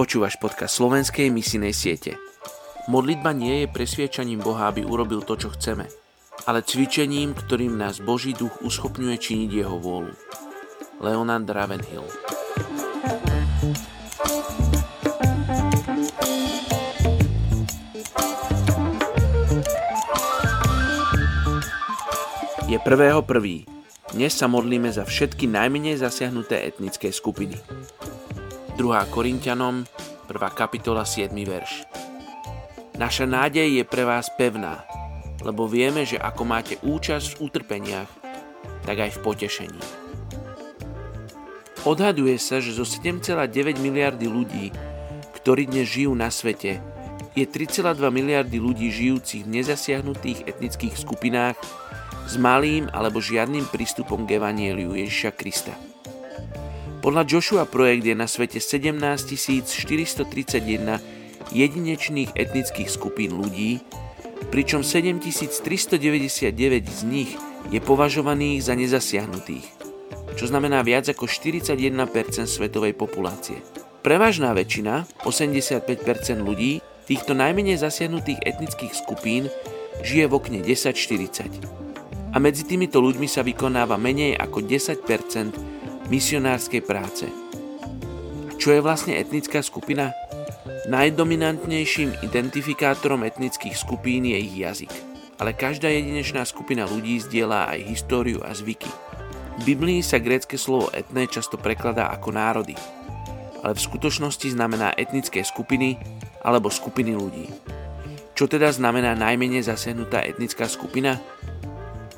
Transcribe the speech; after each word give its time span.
Počúvaš 0.00 0.40
podcast 0.40 0.80
slovenskej 0.80 1.28
misijnej 1.28 1.76
siete. 1.76 2.16
Modlitba 2.88 3.36
nie 3.36 3.60
je 3.60 3.66
presviečaním 3.68 4.40
Boha, 4.40 4.72
aby 4.72 4.80
urobil 4.80 5.20
to, 5.20 5.36
čo 5.36 5.52
chceme, 5.52 5.84
ale 6.48 6.64
cvičením, 6.64 7.36
ktorým 7.36 7.76
nás 7.76 8.00
Boží 8.00 8.32
duch 8.32 8.64
uschopňuje 8.64 9.20
činiť 9.20 9.50
jeho 9.52 9.76
vôľu. 9.76 10.16
Leonard 11.04 11.44
Ravenhill 11.44 12.08
Je 22.72 22.80
prvého 22.80 23.20
prvý. 23.20 23.68
Dnes 24.16 24.32
sa 24.32 24.48
modlíme 24.48 24.88
za 24.88 25.04
všetky 25.04 25.44
najmenej 25.44 26.00
zasiahnuté 26.00 26.64
etnické 26.64 27.12
skupiny. 27.12 27.60
2. 28.80 29.12
Korintianom, 29.12 29.84
1. 30.24 30.56
kapitola, 30.56 31.04
7. 31.04 31.28
verš. 31.44 31.84
Naša 32.96 33.28
nádej 33.28 33.76
je 33.76 33.84
pre 33.84 34.08
vás 34.08 34.32
pevná, 34.40 34.88
lebo 35.44 35.68
vieme, 35.68 36.08
že 36.08 36.16
ako 36.16 36.48
máte 36.48 36.80
účasť 36.80 37.36
v 37.36 37.40
utrpeniach, 37.44 38.08
tak 38.88 39.04
aj 39.04 39.10
v 39.12 39.18
potešení. 39.20 39.82
Odhaduje 41.84 42.40
sa, 42.40 42.56
že 42.64 42.72
zo 42.72 42.88
7,9 42.88 43.52
miliardy 43.84 44.24
ľudí, 44.24 44.72
ktorí 45.36 45.68
dnes 45.68 45.84
žijú 45.84 46.16
na 46.16 46.32
svete, 46.32 46.80
je 47.36 47.44
3,2 47.44 48.00
miliardy 48.08 48.56
ľudí 48.56 48.88
žijúcich 48.88 49.44
v 49.44 49.60
nezasiahnutých 49.60 50.48
etnických 50.48 50.96
skupinách 50.96 51.60
s 52.24 52.40
malým 52.40 52.88
alebo 52.96 53.20
žiadnym 53.20 53.68
prístupom 53.68 54.24
k 54.24 54.40
Evanieliu 54.40 54.96
Ježiša 54.96 55.36
Krista. 55.36 55.89
Podľa 57.00 57.24
Joshua 57.24 57.64
Projekt 57.64 58.04
je 58.04 58.12
na 58.12 58.28
svete 58.28 58.60
17 58.60 59.00
431 59.00 61.00
jedinečných 61.48 62.28
etnických 62.36 62.92
skupín 62.92 63.40
ľudí, 63.40 63.80
pričom 64.52 64.84
7399 64.84 66.52
z 66.84 67.00
nich 67.08 67.32
je 67.72 67.80
považovaných 67.80 68.60
za 68.60 68.76
nezasiahnutých, 68.76 69.64
čo 70.36 70.44
znamená 70.44 70.84
viac 70.84 71.08
ako 71.08 71.24
41% 71.24 71.88
svetovej 72.44 72.92
populácie. 72.92 73.64
Prevažná 74.04 74.52
väčšina, 74.52 75.08
85% 75.24 76.44
ľudí, 76.44 76.84
týchto 77.08 77.32
najmenej 77.32 77.80
zasiahnutých 77.80 78.44
etnických 78.44 78.92
skupín 78.92 79.48
žije 80.04 80.28
v 80.28 80.36
okne 80.36 80.60
1040. 80.60 81.64
A 82.30 82.36
medzi 82.36 82.62
týmito 82.68 83.00
ľuďmi 83.00 83.24
sa 83.24 83.40
vykonáva 83.40 83.96
menej 83.96 84.36
ako 84.36 84.68
10% 84.68 85.79
misionárskej 86.10 86.82
práce. 86.82 87.30
Čo 88.58 88.74
je 88.74 88.82
vlastne 88.82 89.14
etnická 89.14 89.62
skupina? 89.62 90.10
Najdominantnejším 90.90 92.26
identifikátorom 92.26 93.22
etnických 93.22 93.78
skupín 93.78 94.26
je 94.26 94.36
ich 94.36 94.58
jazyk. 94.58 94.92
Ale 95.38 95.54
každá 95.54 95.88
jedinečná 95.88 96.42
skupina 96.44 96.84
ľudí 96.84 97.16
zdieľa 97.22 97.72
aj 97.72 97.80
históriu 97.88 98.42
a 98.42 98.50
zvyky. 98.52 98.90
V 99.62 99.62
Biblii 99.64 100.02
sa 100.02 100.18
grécke 100.18 100.58
slovo 100.58 100.90
etné 100.90 101.30
často 101.30 101.56
prekladá 101.56 102.10
ako 102.12 102.34
národy, 102.34 102.74
ale 103.62 103.72
v 103.72 103.84
skutočnosti 103.86 104.50
znamená 104.50 104.92
etnické 104.98 105.46
skupiny 105.46 105.96
alebo 106.42 106.68
skupiny 106.68 107.14
ľudí. 107.14 107.46
Čo 108.34 108.48
teda 108.48 108.72
znamená 108.72 109.12
najmenej 109.14 109.68
zasiahnutá 109.68 110.24
etnická 110.24 110.64
skupina? 110.64 111.20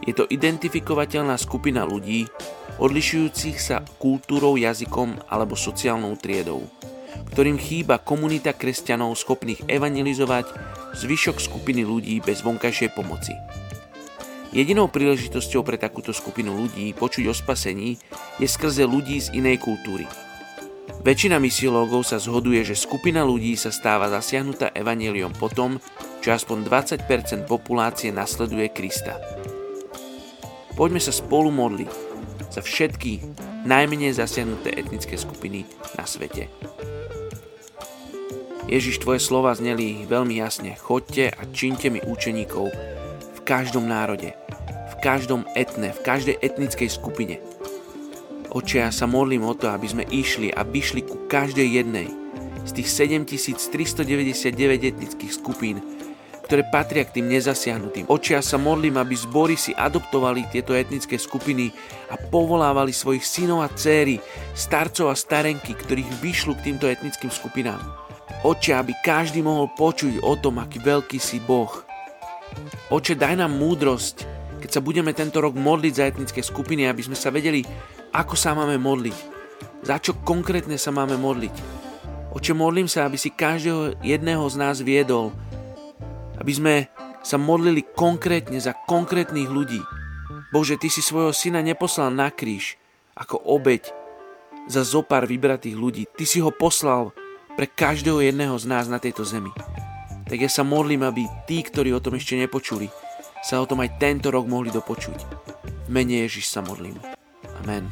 Je 0.02 0.10
to 0.10 0.26
identifikovateľná 0.26 1.38
skupina 1.38 1.86
ľudí, 1.86 2.26
odlišujúcich 2.82 3.56
sa 3.62 3.86
kultúrou, 4.02 4.58
jazykom 4.58 5.30
alebo 5.30 5.54
sociálnou 5.54 6.18
triedou, 6.18 6.66
ktorým 7.30 7.54
chýba 7.54 8.02
komunita 8.02 8.50
kresťanov 8.50 9.14
schopných 9.14 9.62
evangelizovať 9.70 10.50
zvyšok 10.98 11.38
skupiny 11.38 11.86
ľudí 11.86 12.18
bez 12.18 12.42
vonkajšej 12.42 12.90
pomoci. 12.98 13.32
Jedinou 14.52 14.90
príležitosťou 14.92 15.64
pre 15.64 15.80
takúto 15.80 16.12
skupinu 16.12 16.52
ľudí 16.52 16.92
počuť 16.92 17.24
o 17.30 17.34
spasení 17.34 17.96
je 18.36 18.44
skrze 18.44 18.84
ľudí 18.84 19.16
z 19.16 19.32
inej 19.32 19.64
kultúry. 19.64 20.04
Väčšina 21.02 21.40
misiológov 21.40 22.04
sa 22.04 22.20
zhoduje, 22.20 22.60
že 22.60 22.76
skupina 22.76 23.24
ľudí 23.24 23.56
sa 23.56 23.72
stáva 23.72 24.12
zasiahnutá 24.12 24.70
evaneliom 24.76 25.32
potom, 25.34 25.80
čo 26.20 26.36
aspoň 26.36 26.68
20% 26.68 27.48
populácie 27.48 28.12
nasleduje 28.12 28.70
Krista. 28.70 29.41
Poďme 30.72 31.00
sa 31.04 31.12
spolu 31.12 31.52
modliť, 31.52 32.12
za 32.52 32.60
všetky 32.60 33.24
najmenej 33.64 34.12
zasiahnuté 34.12 34.76
etnické 34.76 35.16
skupiny 35.16 35.64
na 35.96 36.04
svete. 36.04 36.52
Ježiš, 38.68 39.00
tvoje 39.00 39.20
slova 39.20 39.56
zneli 39.56 40.04
veľmi 40.04 40.36
jasne. 40.36 40.76
Chodte 40.76 41.32
a 41.32 41.42
činte 41.52 41.88
mi 41.88 42.00
učeníkov 42.04 42.68
v 43.36 43.40
každom 43.44 43.88
národe, 43.88 44.36
v 44.92 44.94
každom 45.00 45.48
etne, 45.56 45.92
v 45.96 46.00
každej 46.04 46.36
etnickej 46.40 46.88
skupine. 46.92 47.40
Oče, 48.52 48.84
ja 48.84 48.92
sa 48.92 49.08
modlím 49.08 49.48
o 49.48 49.56
to, 49.56 49.72
aby 49.72 49.88
sme 49.88 50.04
išli 50.12 50.52
a 50.52 50.60
vyšli 50.60 51.08
ku 51.08 51.24
každej 51.24 51.68
jednej 51.68 52.08
z 52.68 52.70
tých 52.78 52.88
7399 53.18 54.92
etnických 54.92 55.32
skupín, 55.32 55.80
ktoré 56.42 56.66
patria 56.66 57.06
k 57.06 57.22
tým 57.22 57.30
nezasiahnutým. 57.30 58.10
Očia 58.10 58.42
sa 58.42 58.58
modlím, 58.58 58.98
aby 58.98 59.14
zbory 59.14 59.54
si 59.54 59.72
adoptovali 59.72 60.46
tieto 60.50 60.74
etnické 60.74 61.16
skupiny 61.16 61.70
a 62.10 62.18
povolávali 62.18 62.90
svojich 62.90 63.22
synov 63.22 63.62
a 63.64 63.72
céry, 63.72 64.18
starcov 64.52 65.08
a 65.08 65.16
starenky, 65.16 65.72
ktorých 65.72 66.10
vyšľú 66.20 66.52
k 66.58 66.64
týmto 66.70 66.90
etnickým 66.90 67.30
skupinám. 67.30 67.80
Oče, 68.42 68.74
aby 68.74 68.92
každý 69.06 69.38
mohol 69.38 69.70
počuť 69.70 70.18
o 70.26 70.34
tom, 70.34 70.58
aký 70.58 70.82
veľký 70.82 71.18
si 71.22 71.38
Boh. 71.38 71.70
Oče, 72.90 73.14
daj 73.14 73.38
nám 73.38 73.54
múdrosť, 73.54 74.26
keď 74.58 74.70
sa 74.70 74.84
budeme 74.84 75.14
tento 75.14 75.38
rok 75.38 75.54
modliť 75.54 75.92
za 75.94 76.08
etnické 76.10 76.42
skupiny, 76.42 76.90
aby 76.90 77.06
sme 77.06 77.14
sa 77.14 77.30
vedeli, 77.30 77.62
ako 78.12 78.34
sa 78.34 78.52
máme 78.52 78.76
modliť. 78.82 79.18
Za 79.82 79.98
čo 79.98 80.18
konkrétne 80.22 80.78
sa 80.78 80.90
máme 80.90 81.14
modliť. 81.18 81.54
Oče, 82.34 82.52
modlím 82.54 82.88
sa, 82.90 83.06
aby 83.06 83.18
si 83.18 83.30
každého 83.30 83.98
jedného 84.00 84.42
z 84.50 84.56
nás 84.56 84.80
viedol, 84.82 85.30
aby 86.42 86.52
sme 86.52 86.74
sa 87.22 87.38
modlili 87.38 87.86
konkrétne 87.94 88.58
za 88.58 88.74
konkrétnych 88.74 89.46
ľudí. 89.46 89.78
Bože, 90.50 90.74
Ty 90.74 90.90
si 90.90 90.98
svojho 90.98 91.30
syna 91.30 91.62
neposlal 91.62 92.10
na 92.10 92.34
kríž 92.34 92.74
ako 93.14 93.38
obeď 93.38 93.94
za 94.66 94.82
zopár 94.82 95.30
vybratých 95.30 95.78
ľudí. 95.78 96.02
Ty 96.10 96.24
si 96.26 96.42
ho 96.42 96.50
poslal 96.50 97.14
pre 97.54 97.70
každého 97.70 98.18
jedného 98.18 98.58
z 98.58 98.66
nás 98.66 98.90
na 98.90 98.98
tejto 98.98 99.22
zemi. 99.22 99.54
Tak 100.26 100.38
ja 100.42 100.50
sa 100.50 100.66
modlím, 100.66 101.06
aby 101.06 101.30
tí, 101.46 101.62
ktorí 101.62 101.94
o 101.94 102.02
tom 102.02 102.18
ešte 102.18 102.34
nepočuli, 102.34 102.90
sa 103.44 103.62
o 103.62 103.68
tom 103.68 103.84
aj 103.86 104.02
tento 104.02 104.34
rok 104.34 104.50
mohli 104.50 104.74
dopočuť. 104.74 105.18
V 105.86 105.90
mene 105.92 106.26
Ježiš 106.26 106.50
sa 106.50 106.64
modlím. 106.64 106.98
Amen. 107.62 107.86